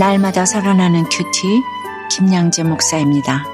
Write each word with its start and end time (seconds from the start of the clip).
날마다 0.00 0.46
살아나는 0.46 1.04
큐티 1.10 1.62
김양재 2.10 2.62
목사입니다. 2.62 3.44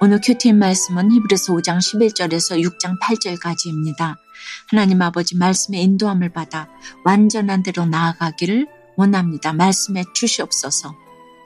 오늘 0.00 0.18
큐티 0.20 0.52
말씀은 0.54 1.12
히브리서 1.12 1.54
5장 1.54 1.78
11절에서 1.78 2.60
6장 2.60 2.98
8절까지입니다. 2.98 4.16
하나님 4.66 5.00
아버지 5.02 5.36
말씀의 5.36 5.84
인도함을 5.84 6.30
받아 6.30 6.66
완전한 7.04 7.62
데로 7.62 7.86
나아가기를 7.86 8.66
원합니다. 8.96 9.52
말씀해 9.52 10.02
주시옵소서 10.16 10.92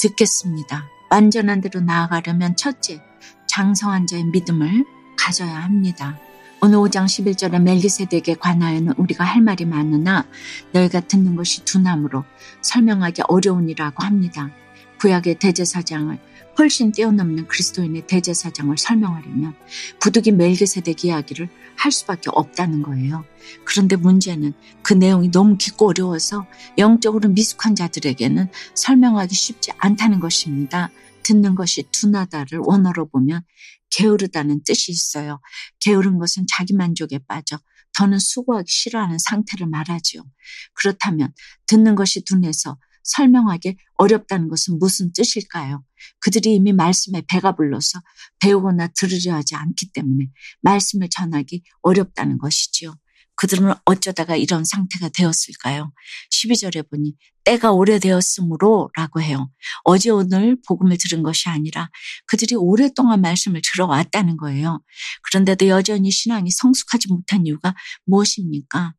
듣겠습니다. 0.00 0.88
완전한 1.10 1.60
데로 1.60 1.82
나아가려면 1.82 2.56
첫째, 2.56 3.02
장성한 3.48 4.06
자의 4.06 4.24
믿음을 4.24 4.86
가져야 5.18 5.54
합니다. 5.62 6.18
오늘 6.62 6.78
5장 6.78 7.04
11절에 7.04 7.60
멜기세덱에 7.60 8.36
관하여는 8.40 8.94
우리가 8.96 9.24
할 9.24 9.42
말이 9.42 9.66
많으나 9.66 10.26
너희가 10.72 11.00
듣는 11.00 11.36
것이 11.36 11.64
두나무로 11.64 12.24
설명하기 12.62 13.22
어려우니라고 13.28 14.02
합니다. 14.02 14.50
구약의 14.98 15.38
대제사장을 15.38 16.18
훨씬 16.58 16.92
뛰어넘는 16.92 17.48
그리스도인의 17.48 18.06
대제사장을 18.06 18.74
설명하려면 18.78 19.54
부득이 20.00 20.32
멜기세덱 20.32 21.04
이야기를 21.04 21.50
할 21.76 21.92
수밖에 21.92 22.30
없다는 22.32 22.82
거예요. 22.82 23.24
그런데 23.64 23.96
문제는 23.96 24.54
그 24.82 24.94
내용이 24.94 25.30
너무 25.30 25.58
깊고 25.58 25.88
어려워서 25.88 26.46
영적으로 26.78 27.28
미숙한 27.28 27.74
자들에게는 27.74 28.48
설명하기 28.74 29.34
쉽지 29.34 29.72
않다는 29.76 30.20
것입니다. 30.20 30.90
듣는 31.26 31.56
것이 31.56 31.82
둔하다를 31.90 32.60
원어로 32.62 33.08
보면 33.08 33.42
게으르다는 33.90 34.62
뜻이 34.64 34.92
있어요. 34.92 35.40
게으른 35.80 36.18
것은 36.18 36.46
자기 36.56 36.72
만족에 36.72 37.18
빠져 37.26 37.58
더는 37.94 38.18
수고하기 38.18 38.70
싫어하는 38.70 39.18
상태를 39.18 39.66
말하지요. 39.66 40.22
그렇다면 40.74 41.32
듣는 41.66 41.96
것이 41.96 42.22
둔해서 42.24 42.78
설명하기 43.02 43.76
어렵다는 43.94 44.48
것은 44.48 44.78
무슨 44.78 45.12
뜻일까요? 45.12 45.84
그들이 46.20 46.54
이미 46.54 46.72
말씀에 46.72 47.22
배가 47.28 47.56
불러서 47.56 48.00
배우거나 48.40 48.88
들으려 48.88 49.34
하지 49.34 49.54
않기 49.54 49.92
때문에 49.92 50.28
말씀을 50.60 51.08
전하기 51.08 51.62
어렵다는 51.82 52.38
것이지요. 52.38 52.94
그들은 53.36 53.74
어쩌다가 53.84 54.36
이런 54.36 54.64
상태가 54.64 55.08
되었을까요? 55.10 55.92
12절에 56.32 56.88
보니 56.90 57.14
때가 57.44 57.72
오래되었으므로 57.72 58.90
라고 58.96 59.20
해요. 59.20 59.50
어제 59.84 60.10
오늘 60.10 60.56
복음을 60.66 60.96
들은 60.98 61.22
것이 61.22 61.48
아니라 61.48 61.90
그들이 62.26 62.56
오랫동안 62.56 63.20
말씀을 63.20 63.60
들어왔다는 63.62 64.36
거예요. 64.36 64.82
그런데도 65.22 65.68
여전히 65.68 66.10
신앙이 66.10 66.50
성숙하지 66.50 67.08
못한 67.08 67.46
이유가 67.46 67.74
무엇입니까? 68.04 68.94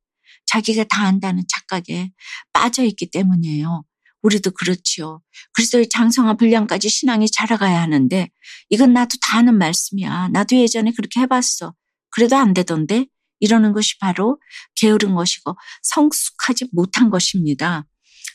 자기가 0.45 0.85
다 0.85 1.03
안다는 1.05 1.43
착각에 1.47 2.11
빠져 2.53 2.83
있기 2.83 3.11
때문이에요. 3.11 3.83
우리도 4.21 4.51
그렇지요. 4.51 5.21
그리스도의 5.53 5.89
장성한 5.89 6.37
분량까지 6.37 6.89
신앙이 6.89 7.29
자라가야 7.29 7.81
하는데 7.81 8.29
이건 8.69 8.93
나도 8.93 9.17
다 9.21 9.39
아는 9.39 9.57
말씀이야. 9.57 10.29
나도 10.29 10.55
예전에 10.55 10.91
그렇게 10.95 11.19
해봤어. 11.21 11.73
그래도 12.09 12.35
안 12.37 12.53
되던데 12.53 13.05
이러는 13.39 13.73
것이 13.73 13.97
바로 13.99 14.39
게으른 14.75 15.15
것이고 15.15 15.55
성숙하지 15.83 16.69
못한 16.71 17.09
것입니다. 17.09 17.85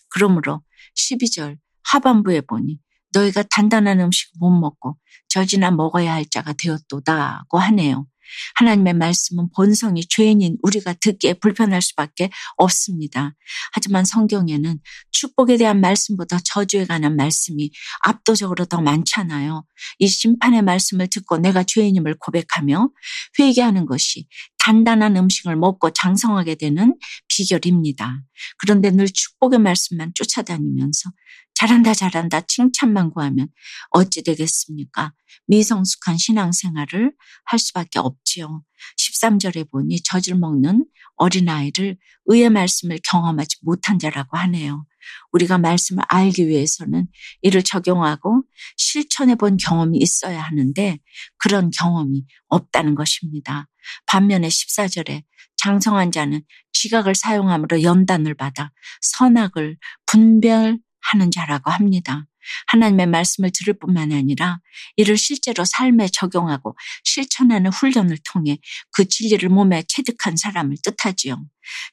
그러므로 0.09 0.63
12절 0.97 1.59
하반부에 1.85 2.43
보니 2.43 2.79
너희가 3.13 3.43
단단한 3.45 4.01
음식 4.01 4.31
못 4.39 4.51
먹고 4.51 4.97
젖이나 5.29 5.71
먹어야 5.71 6.13
할 6.15 6.25
자가 6.29 6.53
되었도다고 6.53 7.59
하네요. 7.59 8.07
하나님의 8.55 8.95
말씀은 8.95 9.49
본성이 9.55 10.07
죄인인 10.09 10.57
우리가 10.63 10.95
듣기에 10.95 11.35
불편할 11.35 11.83
수밖에 11.83 12.31
없습니다. 12.57 13.35
하지만 13.73 14.05
성경에는 14.05 14.79
축복에 15.11 15.57
대한 15.57 15.81
말씀보다 15.81 16.39
저주에 16.45 16.87
관한 16.87 17.17
말씀이 17.17 17.71
압도적으로 18.01 18.65
더 18.65 18.81
많잖아요. 18.81 19.65
이 19.99 20.07
심판의 20.07 20.63
말씀을 20.63 21.09
듣고 21.09 21.39
내가 21.39 21.63
죄인임을 21.63 22.17
고백하며 22.19 22.91
회개하는 23.39 23.87
것이 23.87 24.27
단단한 24.63 25.17
음식을 25.17 25.57
먹고 25.57 25.91
장성하게 25.91 26.55
되는 26.55 26.97
비결입니다. 27.27 28.23
그런데 28.59 28.93
늘 28.93 29.09
축복의 29.09 29.59
말씀만 29.59 30.13
쫓아다니면서 30.15 31.11
잘한다 31.55 31.95
잘한다 31.95 32.43
칭찬만 32.43 33.11
구하면 33.11 33.49
어찌 33.91 34.23
되겠습니까? 34.23 35.15
미성숙한 35.49 36.17
신앙생활을 36.17 37.13
할 37.45 37.59
수밖에 37.59 37.99
없지요. 37.99 38.63
13절에 38.99 39.69
보니 39.69 40.01
젖을 40.05 40.37
먹는 40.37 40.87
어린아이를 41.17 41.99
의의 42.27 42.51
말씀을 42.51 43.01
경험하지 43.03 43.59
못한 43.63 43.99
자라고 43.99 44.37
하네요. 44.39 44.87
우리가 45.33 45.59
말씀을 45.59 46.03
알기 46.09 46.49
위해서는 46.49 47.07
이를 47.43 47.63
적용하고 47.63 48.43
실천해 48.77 49.35
본 49.35 49.57
경험이 49.57 49.99
있어야 49.99 50.41
하는데 50.41 50.99
그런 51.39 51.71
경험이 51.71 52.25
없다는 52.49 52.95
것입니다. 52.95 53.69
반면에 54.07 54.49
14절에 54.49 55.23
장성한 55.57 56.11
자는 56.13 56.43
지각을 56.73 57.15
사용함으로 57.15 57.83
연단을 57.83 58.35
받아 58.35 58.73
선악을 59.01 59.77
분별 60.07 60.79
하는 61.01 61.31
자라고 61.31 61.71
합니다. 61.71 62.27
하나님의 62.69 63.07
말씀을 63.07 63.51
들을 63.53 63.75
뿐만 63.79 64.13
아니라 64.13 64.61
이를 64.97 65.17
실제로 65.17 65.65
삶에 65.65 66.09
적용하고 66.13 66.77
실천하는 67.05 67.71
훈련을 67.71 68.19
통해 68.33 68.59
그 68.93 69.07
진리를 69.07 69.49
몸에 69.49 69.85
체득한 69.89 70.37
사람을 70.37 70.77
뜻하지요. 70.83 71.45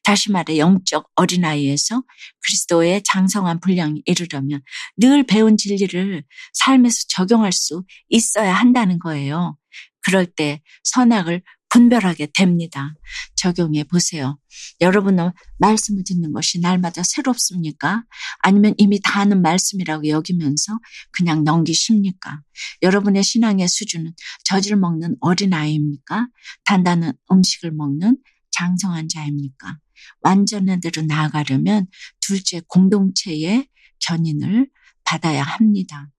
다시 0.03 0.31
말해 0.31 0.57
영적 0.57 1.09
어린아이에서 1.15 2.03
그리스도의 2.41 3.03
장성한 3.03 3.59
분량이 3.59 4.01
이르려면 4.05 4.61
늘 4.97 5.23
배운 5.25 5.57
진리를 5.57 6.23
삶에서 6.53 7.05
적용할 7.09 7.51
수 7.51 7.83
있어야 8.09 8.53
한다는 8.53 8.99
거예요. 8.99 9.57
그럴 10.01 10.25
때 10.25 10.61
선악을 10.83 11.43
분별하게 11.69 12.27
됩니다. 12.33 12.93
적용해 13.35 13.85
보세요. 13.85 14.39
여러분은 14.81 15.31
말씀을 15.59 16.03
듣는 16.03 16.33
것이 16.33 16.59
날마다 16.59 17.03
새롭습니까? 17.03 18.03
아니면 18.39 18.73
이미 18.77 18.99
다 19.01 19.21
아는 19.21 19.41
말씀이라고 19.41 20.07
여기면서 20.07 20.79
그냥 21.11 21.43
넘기십니까? 21.43 22.41
여러분의 22.81 23.23
신앙의 23.23 23.67
수준은 23.67 24.13
젖을 24.45 24.75
먹는 24.75 25.15
어린아이입니까? 25.21 26.27
단단한 26.65 27.13
음식을 27.31 27.71
먹는 27.71 28.17
장성한 28.51 29.07
자입니까? 29.07 29.77
완전한 30.21 30.81
대로 30.81 31.01
나아가려면 31.03 31.87
둘째 32.19 32.61
공동체의 32.67 33.67
견인을 33.99 34.69
받아야 35.03 35.43
합니다. 35.43 36.09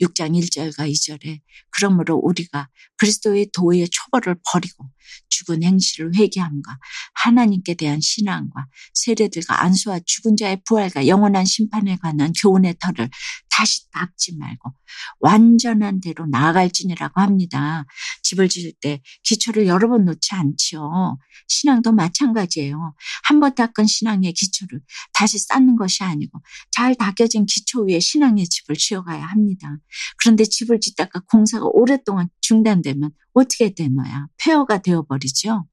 6장 0.00 0.38
1절과 0.38 0.90
2절에 0.90 1.40
그러므로 1.70 2.16
우리가 2.16 2.68
그리스도의 2.96 3.50
도의 3.52 3.88
초벌을 3.90 4.36
버리고 4.50 4.90
죽은 5.28 5.62
행실을 5.62 6.14
회개함과 6.16 6.78
하나님께 7.14 7.74
대한 7.74 8.00
신앙과 8.00 8.66
세례들과 8.94 9.62
안수와 9.62 10.00
죽은 10.04 10.36
자의 10.36 10.60
부활과 10.66 11.06
영원한 11.06 11.44
심판에 11.44 11.96
관한 11.96 12.32
교훈의 12.40 12.76
털을 12.80 13.10
다시 13.50 13.90
닦지 13.90 14.36
말고 14.38 14.72
완전한 15.20 16.00
대로 16.00 16.26
나아갈지니라고 16.26 17.20
합니다. 17.20 17.84
집을 18.22 18.48
지을 18.48 18.72
때 18.80 19.02
기초를 19.24 19.66
여러 19.66 19.88
번 19.88 20.04
놓지 20.04 20.34
않지요. 20.34 21.18
신앙도 21.48 21.92
마찬가지예요. 21.92 22.94
한 23.24 23.40
번 23.40 23.54
닦은 23.54 23.86
신앙의 23.86 24.32
기초를 24.34 24.80
다시 25.14 25.38
쌓는 25.38 25.76
것이 25.76 26.04
아니고 26.04 26.40
잘 26.70 26.94
닦여진 26.94 27.46
기초 27.46 27.84
위에 27.84 28.00
신앙의 28.00 28.46
집을 28.46 28.76
지어가야 28.76 29.24
합니다. 29.24 29.76
그런데 30.18 30.44
집을 30.44 30.80
짓다가 30.80 31.20
공사가 31.20 31.66
오랫동안 31.66 32.28
중단되면 32.42 33.10
어떻게 33.32 33.74
되노야? 33.74 34.26
폐허가 34.38 34.78
되어버리죠. 34.78 35.66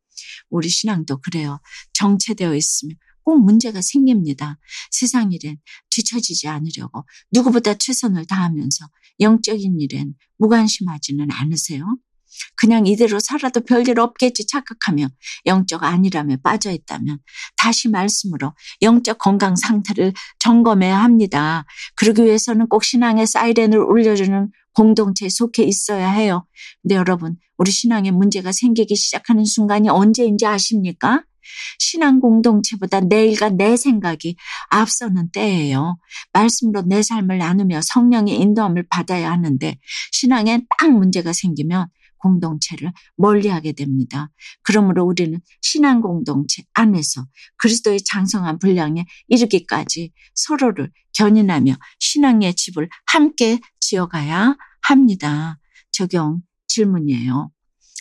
우리 0.50 0.70
신앙도 0.70 1.22
그래요. 1.22 1.60
정체되어 1.94 2.56
있으면 2.56 2.96
꼭 3.24 3.44
문제가 3.44 3.82
생깁니다. 3.82 4.58
세상 4.90 5.32
일엔 5.32 5.58
뒤처지지 5.90 6.48
않으려고 6.48 7.06
누구보다 7.32 7.74
최선을 7.74 8.26
다하면서 8.26 8.88
영적인 9.20 9.82
일엔 9.82 10.14
무관심하지는 10.38 11.28
않으세요? 11.32 11.98
그냥 12.56 12.86
이대로 12.88 13.20
살아도 13.20 13.62
별일 13.62 14.00
없겠지 14.00 14.46
착각하며 14.48 15.08
영적 15.46 15.84
아니람에 15.84 16.38
빠져 16.38 16.72
있다면 16.72 17.20
다시 17.56 17.90
말씀으로 17.90 18.54
영적 18.82 19.18
건강 19.18 19.56
상태를 19.56 20.14
점검해야 20.40 20.98
합니다. 20.98 21.66
그러기 21.96 22.24
위해서는 22.24 22.68
꼭 22.68 22.84
신앙의 22.84 23.28
사이렌을 23.28 23.80
울려주는 23.80 24.52
공동체에 24.78 25.28
속해 25.30 25.64
있어야 25.64 26.12
해요. 26.12 26.46
근데 26.84 26.96
여러분, 26.96 27.36
우리 27.58 27.72
신앙에 27.72 28.12
문제가 28.12 28.52
생기기 28.52 28.96
시작하는 28.96 29.44
순간이 29.44 29.90
언제인지 29.90 30.46
아십니까? 30.46 31.24
신앙 31.80 32.20
공동체보다 32.20 33.00
내일과 33.00 33.50
내 33.50 33.76
생각이 33.76 34.36
앞서는 34.70 35.32
때예요. 35.32 35.98
말씀으로 36.32 36.84
내 36.84 37.02
삶을 37.02 37.40
나누며 37.40 37.80
성령의 37.82 38.36
인도함을 38.36 38.86
받아야 38.90 39.32
하는데 39.32 39.80
신앙에 40.12 40.62
딱 40.78 40.92
문제가 40.92 41.34
생기면 41.34 41.88
공동체를 42.18 42.92
멀리하게 43.16 43.72
됩니다. 43.74 44.30
그러므로 44.64 45.06
우리는 45.06 45.40
신앙 45.62 46.02
공동체 46.02 46.64
안에서 46.74 47.26
그리스도의 47.58 48.00
장성한 48.04 48.60
분량에 48.60 49.06
이르기까지 49.28 50.12
서로를 50.34 50.92
견인하며 51.14 51.76
신앙의 52.00 52.54
집을 52.56 52.90
함께 53.06 53.60
지어가야 53.80 54.56
합니다. 54.88 55.60
적용 55.92 56.42
질문이에요. 56.68 57.52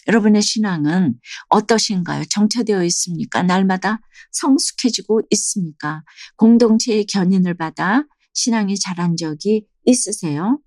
여러분의 0.06 0.40
신앙은 0.40 1.18
어떠신가요? 1.48 2.24
정체되어 2.30 2.84
있습니까? 2.84 3.42
날마다 3.42 4.00
성숙해지고 4.30 5.22
있습니까? 5.30 6.04
공동체의 6.36 7.06
견인을 7.06 7.54
받아 7.54 8.04
신앙이 8.34 8.78
자란 8.78 9.16
적이 9.16 9.66
있으세요? 9.84 10.60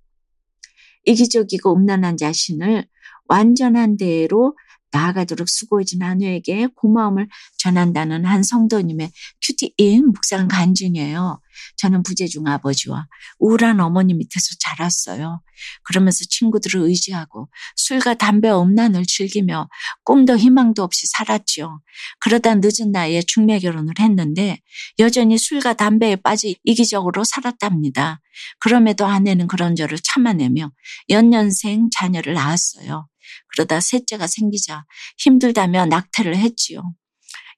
이기적이고 1.05 1.73
음란한 1.73 2.17
자신을 2.17 2.85
완전한 3.25 3.95
대로 3.95 4.57
나아가도록 4.91 5.49
수고해준 5.49 6.01
한우에게 6.01 6.67
고마움을 6.75 7.27
전한다는 7.57 8.25
한 8.25 8.43
성도님의 8.43 9.11
큐티인 9.41 10.07
묵상 10.07 10.47
간증이에요. 10.47 11.41
저는 11.77 12.03
부재중 12.03 12.47
아버지와 12.47 13.07
우울한 13.39 13.79
어머니 13.79 14.13
밑에서 14.13 14.55
자랐어요. 14.59 15.41
그러면서 15.83 16.23
친구들을 16.29 16.81
의지하고 16.81 17.49
술과 17.75 18.15
담배 18.15 18.49
음란을 18.49 19.05
즐기며 19.05 19.69
꿈도 20.03 20.37
희망도 20.37 20.83
없이 20.83 21.05
살았죠. 21.07 21.81
그러다 22.19 22.55
늦은 22.55 22.91
나이에 22.91 23.21
중매 23.23 23.59
결혼을 23.59 23.93
했는데 23.99 24.59
여전히 24.99 25.37
술과 25.37 25.73
담배에 25.73 26.15
빠져 26.17 26.49
이기적으로 26.63 27.23
살았답니다. 27.23 28.21
그럼에도 28.59 29.05
아내는 29.05 29.47
그런 29.47 29.75
저를 29.75 29.97
참아내며 30.01 30.71
연년생 31.09 31.89
자녀를 31.91 32.33
낳았어요. 32.33 33.07
그러다 33.49 33.79
셋째가 33.79 34.27
생기자 34.27 34.85
힘들다며 35.17 35.85
낙태를 35.85 36.35
했지요. 36.37 36.81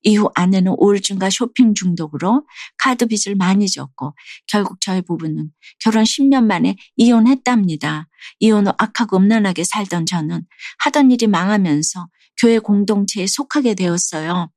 이후 0.04 0.30
아내는 0.36 0.76
우울증과 0.80 1.30
쇼핑 1.30 1.74
중독으로 1.74 2.46
카드 2.78 3.06
빚을 3.06 3.36
많이 3.36 3.68
졌고 3.68 4.16
결국 4.48 4.82
저희 4.82 5.02
부부는 5.02 5.52
결혼 5.80 6.04
10년 6.04 6.46
만에 6.46 6.76
이혼했답니다. 6.96 8.08
이혼 8.40 8.68
후 8.68 8.74
악하고 8.78 9.18
음란하게 9.18 9.64
살던 9.64 10.06
저는 10.06 10.46
하던 10.80 11.12
일이 11.12 11.28
망하면서 11.28 12.08
교회 12.40 12.58
공동체에 12.60 13.28
속하게 13.28 13.76
되었어요. 13.76 14.50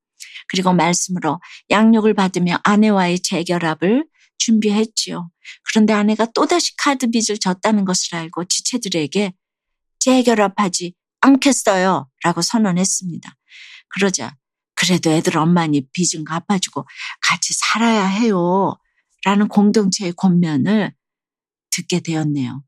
그리고 0.48 0.72
말씀으로 0.72 1.40
양육을 1.70 2.14
받으며 2.14 2.58
아내와의 2.64 3.20
재결합을 3.20 4.06
준비했지요. 4.38 5.30
그런데 5.68 5.92
아내가 5.92 6.26
또다시 6.34 6.76
카드 6.76 7.10
빚을 7.10 7.38
졌다는 7.38 7.84
것을 7.84 8.16
알고 8.16 8.44
지체들에게 8.44 9.32
재결합하지 10.00 10.94
않겠어요. 11.24 12.08
라고 12.22 12.42
선언했습니다. 12.42 13.34
그러자 13.88 14.36
그래도 14.76 15.10
애들 15.10 15.38
엄마니 15.38 15.88
빚은 15.92 16.24
갚아주고 16.24 16.86
같이 17.22 17.54
살아야 17.54 18.04
해요. 18.06 18.76
라는 19.24 19.48
공동체의 19.48 20.12
권면을 20.16 20.92
듣게 21.70 22.00
되었네요. 22.00 22.62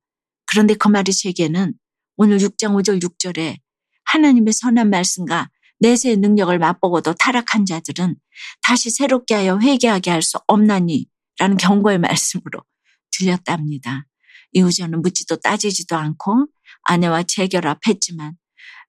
그런데 0.47 0.75
그 0.75 0.89
말이 0.89 1.13
제게는 1.13 1.75
오늘 2.17 2.39
6장 2.39 2.73
5절 2.81 3.03
6절에 3.03 3.59
하나님의 4.05 4.53
선한 4.55 4.89
말씀과 4.89 5.51
내세의 5.81 6.17
능력을 6.17 6.59
맛보고도 6.59 7.15
타락한 7.15 7.67
자들은 7.67 8.17
다시 8.63 8.91
새롭게 8.91 9.35
하여 9.35 9.59
회개하게 9.59 10.11
할 10.11 10.23
수 10.23 10.39
없나니 10.47 11.07
라는 11.39 11.59
경고의 11.59 11.99
말씀으로 11.99 12.63
들렸답니다. 13.11 14.07
이후 14.53 14.73
저는 14.73 15.03
묻지도 15.03 15.37
따지지도 15.37 15.97
않고 15.97 16.47
아내와 16.85 17.25
재결합했지만 17.25 18.37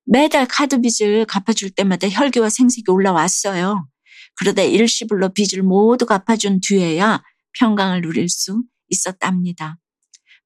매달 0.09 0.47
카드 0.47 0.79
빚을 0.79 1.25
갚아줄 1.25 1.71
때마다 1.71 2.07
혈기와 2.07 2.49
생색이 2.49 2.89
올라왔어요. 2.89 3.89
그러다 4.35 4.61
일시불로 4.61 5.33
빚을 5.33 5.63
모두 5.63 6.05
갚아준 6.05 6.61
뒤에야 6.61 7.21
평강을 7.59 8.01
누릴 8.01 8.29
수 8.29 8.63
있었답니다. 8.87 9.77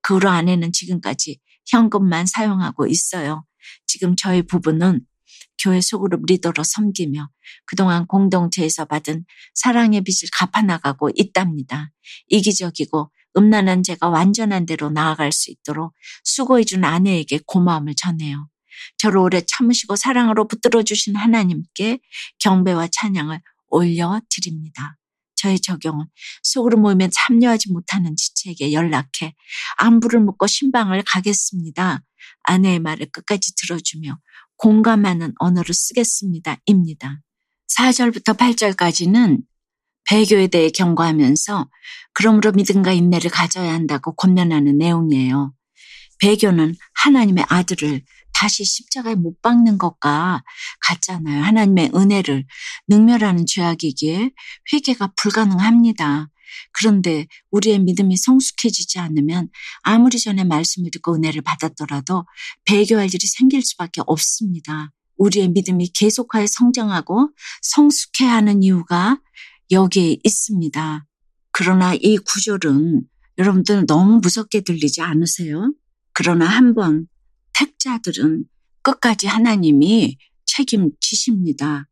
그 0.01 0.15
후로 0.15 0.29
아내는 0.29 0.71
지금까지 0.73 1.39
현금만 1.67 2.25
사용하고 2.25 2.87
있어요. 2.87 3.45
지금 3.85 4.15
저희 4.15 4.41
부부는 4.41 5.01
교회 5.61 5.79
소그룹 5.79 6.25
리더로 6.25 6.63
섬기며 6.63 7.29
그동안 7.65 8.07
공동체에서 8.07 8.85
받은 8.85 9.25
사랑의 9.53 10.01
빚을 10.01 10.29
갚아나가고 10.33 11.11
있답니다. 11.13 11.91
이기적이고 12.29 13.11
음란한 13.37 13.83
제가 13.83 14.09
완전한 14.09 14.65
대로 14.65 14.89
나아갈 14.89 15.31
수 15.31 15.51
있도록 15.51 15.93
수고해준 16.23 16.83
아내에게 16.83 17.41
고마움을 17.45 17.93
전해요. 17.95 18.47
저를 18.97 19.17
오래 19.19 19.41
참으시고 19.45 19.95
사랑으로 19.95 20.47
붙들어 20.47 20.83
주신 20.83 21.15
하나님께 21.15 21.99
경배와 22.39 22.87
찬양을 22.91 23.41
올려 23.69 24.21
드립니다. 24.29 24.97
저의 25.35 25.59
적용은 25.59 26.05
속으로 26.43 26.77
모이면 26.77 27.09
참여하지 27.11 27.71
못하는 27.71 28.15
지체에게 28.15 28.73
연락해 28.73 29.33
안부를 29.77 30.19
묻고 30.19 30.45
신방을 30.45 31.03
가겠습니다. 31.05 32.03
아내의 32.43 32.79
말을 32.79 33.07
끝까지 33.11 33.55
들어주며 33.55 34.19
공감하는 34.57 35.33
언어를 35.37 35.73
쓰겠습니다. 35.73 36.57
입니다. 36.65 37.21
4절부터 37.75 38.37
8절까지는 38.37 39.39
배교에 40.03 40.47
대해 40.47 40.69
경고하면서 40.69 41.69
그러므로 42.13 42.51
믿음과 42.51 42.91
인내를 42.91 43.31
가져야 43.31 43.73
한다고 43.73 44.13
권면하는 44.15 44.77
내용이에요. 44.77 45.53
배교는 46.19 46.75
하나님의 46.93 47.45
아들을 47.47 48.03
다시 48.41 48.65
십자가에 48.65 49.13
못 49.13 49.39
박는 49.43 49.77
것과 49.77 50.43
같잖아요. 50.87 51.43
하나님의 51.43 51.91
은혜를 51.93 52.43
능멸하는 52.87 53.45
죄악이기에 53.45 54.31
회개가 54.73 55.13
불가능합니다. 55.15 56.27
그런데 56.73 57.27
우리의 57.51 57.77
믿음이 57.77 58.17
성숙해지지 58.17 58.97
않으면 58.97 59.49
아무리 59.83 60.17
전에 60.17 60.43
말씀을 60.43 60.89
듣고 60.89 61.13
은혜를 61.13 61.43
받았더라도 61.43 62.25
배교할 62.65 63.13
일이 63.13 63.27
생길 63.27 63.61
수밖에 63.61 64.01
없습니다. 64.07 64.91
우리의 65.17 65.49
믿음이 65.49 65.91
계속하여 65.93 66.47
성장하고 66.49 67.29
성숙해야 67.61 68.33
하는 68.33 68.63
이유가 68.63 69.21
여기에 69.69 70.17
있습니다. 70.23 71.05
그러나 71.51 71.93
이 71.93 72.17
구절은 72.17 73.03
여러분들 73.37 73.85
너무 73.85 74.19
무섭게 74.19 74.61
들리지 74.61 75.01
않으세요? 75.01 75.71
그러나 76.13 76.47
한번 76.47 77.07
택자들은 77.61 78.45
끝까지 78.81 79.27
하나님이 79.27 80.17
책임지십니다. 80.45 81.87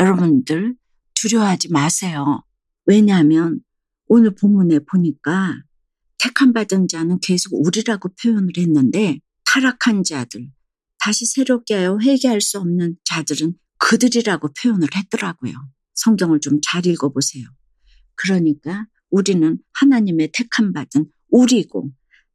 여러분들 0.00 0.74
두려워하지 1.14 1.68
마세요. 1.70 2.42
왜냐하면 2.86 3.60
오늘 4.06 4.34
본문에 4.34 4.80
보니까 4.80 5.62
택함 6.18 6.52
받은 6.52 6.88
자는 6.88 7.20
계속 7.20 7.54
우리라고 7.54 8.08
표현을 8.20 8.50
했는데 8.58 9.20
타락한 9.44 10.02
자들, 10.02 10.50
다시 10.98 11.26
새롭게 11.26 11.74
하여 11.74 11.98
회개할 12.02 12.40
수 12.40 12.58
없는 12.58 12.96
자들은 13.04 13.54
그들이라고 13.78 14.48
표현을 14.60 14.88
했더라고요. 14.94 15.52
성경을 15.94 16.40
좀 16.40 16.58
잘 16.62 16.86
읽어보세요. 16.86 17.46
그러니까 18.16 18.86
우리는 19.10 19.58
하나님의 19.74 20.30
택함 20.32 20.72
받은 20.72 21.06
우리고 21.30 21.90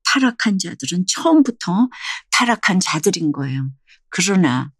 타락한 0.09 0.57
자들은 0.57 1.05
처음부터 1.07 1.89
타락한 2.31 2.79
자들인 2.79 3.31
거예요. 3.31 3.69
그러나 4.09 4.71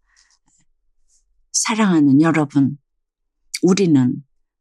사랑하는 1.52 2.20
여러분, 2.20 2.76
우리는 3.62 4.14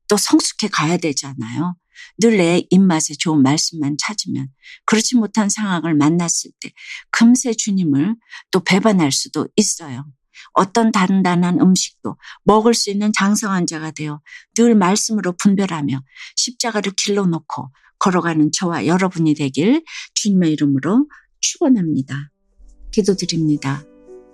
또 0.07 0.17
성숙해 0.17 0.67
가야 0.69 0.97
되잖아요. 0.97 1.75
늘 2.19 2.37
내 2.37 2.63
입맛에 2.69 3.13
좋은 3.15 3.41
말씀만 3.41 3.97
찾으면 3.99 4.47
그렇지 4.85 5.17
못한 5.17 5.49
상황을 5.49 5.95
만났을 5.95 6.51
때 6.61 6.71
금세 7.11 7.53
주님을 7.53 8.15
또 8.51 8.63
배반할 8.63 9.11
수도 9.11 9.47
있어요. 9.55 10.05
어떤 10.53 10.91
단단한 10.91 11.59
음식도 11.59 12.15
먹을 12.43 12.73
수 12.73 12.89
있는 12.89 13.11
장성한 13.11 13.67
자가 13.67 13.91
되어 13.91 14.21
늘 14.55 14.75
말씀으로 14.75 15.33
분별하며 15.33 16.01
십자가를 16.37 16.93
길러놓고 16.95 17.71
걸어가는 17.99 18.51
저와 18.53 18.85
여러분이 18.85 19.35
되길 19.35 19.83
주님의 20.13 20.51
이름으로 20.53 21.07
축원합니다. 21.39 22.31
기도드립니다. 22.91 23.83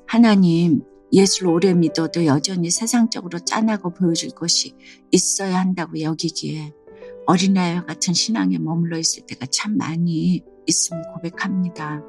하나님, 0.07 0.81
예수를 1.11 1.51
오래 1.51 1.73
믿어도 1.73 2.25
여전히 2.25 2.69
세상적으로 2.69 3.39
짠하고 3.39 3.93
보여줄 3.93 4.31
것이 4.31 4.73
있어야 5.11 5.59
한다고 5.59 5.99
여기기에 6.01 6.73
어린아이와 7.27 7.85
같은 7.85 8.13
신앙에 8.13 8.57
머물러 8.57 8.97
있을 8.97 9.25
때가 9.25 9.47
참 9.47 9.77
많이 9.77 10.43
있음을 10.67 11.03
고백합니다. 11.13 12.01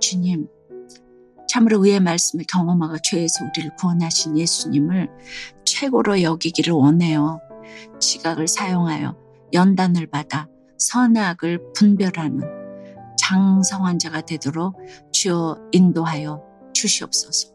주님, 0.00 0.46
참으로 1.48 1.84
의의 1.84 2.00
말씀을 2.00 2.44
경험하고 2.48 2.96
죄에서 3.02 3.44
우리를 3.44 3.76
구원하신 3.76 4.38
예수님을 4.38 5.08
최고로 5.64 6.22
여기기를 6.22 6.72
원해요. 6.72 7.40
지각을 8.00 8.48
사용하여 8.48 9.16
연단을 9.52 10.06
받아 10.08 10.48
선악을 10.78 11.72
분별하는 11.74 12.40
장성한 13.18 13.98
자가 13.98 14.20
되도록 14.22 14.76
주여 15.12 15.68
인도하여 15.72 16.42
주시옵소서. 16.72 17.54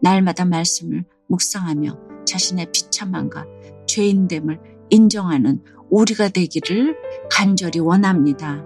날마다 0.00 0.44
말씀을 0.44 1.04
묵상하며 1.28 2.24
자신의 2.26 2.68
비참함과 2.72 3.46
죄인됨을 3.86 4.58
인정하는 4.90 5.62
우리가 5.90 6.28
되기를 6.28 6.96
간절히 7.30 7.80
원합니다. 7.80 8.64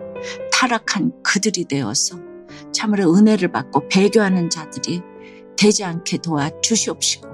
타락한 0.52 1.22
그들이 1.22 1.64
되어서 1.64 2.18
참으로 2.72 3.14
은혜를 3.14 3.50
받고 3.52 3.88
배교하는 3.88 4.50
자들이 4.50 5.02
되지 5.56 5.84
않게 5.84 6.18
도와 6.18 6.50
주시옵시고 6.60 7.33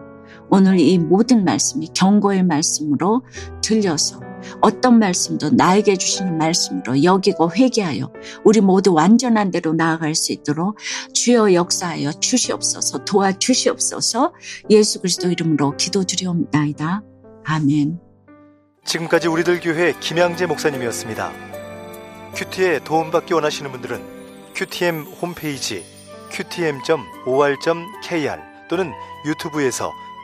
오늘 0.50 0.78
이 0.80 0.98
모든 0.98 1.44
말씀이 1.44 1.88
경고의 1.94 2.42
말씀으로 2.42 3.22
들려서 3.62 4.20
어떤 4.60 4.98
말씀도 4.98 5.50
나에게 5.50 5.96
주시는 5.96 6.38
말씀으로 6.38 7.02
여기고 7.02 7.52
회개하여 7.52 8.12
우리 8.44 8.60
모두 8.60 8.92
완전한 8.92 9.50
대로 9.50 9.72
나아갈 9.72 10.14
수 10.14 10.32
있도록 10.32 10.78
주여 11.12 11.52
역사하여 11.54 12.12
주시옵소서 12.12 13.04
도와주시옵소서 13.04 14.32
예수 14.70 15.00
그리스도 15.00 15.30
이름으로 15.30 15.76
기도드리옵나이다. 15.76 17.02
아멘. 17.44 18.00
지금까지 18.84 19.28
우리들 19.28 19.60
교회 19.60 19.92
김양재 20.00 20.46
목사님이었습니다. 20.46 21.32
큐티에 22.34 22.80
도움받기 22.84 23.34
원하시는 23.34 23.70
분들은 23.70 24.00
큐티엠 24.54 25.02
홈페이지 25.20 25.84
qtm.or.kr 26.30 26.90
또는 28.68 28.92
유튜브에서 29.26 29.92